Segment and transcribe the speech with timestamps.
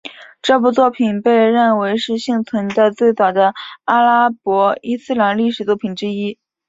[0.41, 3.53] 这部作品被认为是幸存的最早的
[3.85, 6.39] 阿拉伯伊斯兰历史作品之一。